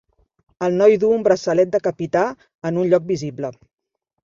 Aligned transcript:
El 0.67 0.77
noi 0.79 0.95
duu 1.03 1.13
un 1.17 1.25
braçalet 1.27 1.77
de 1.77 1.83
capità 1.89 2.25
en 2.71 2.83
un 2.85 2.91
lloc 2.95 3.09
visible. 3.15 3.55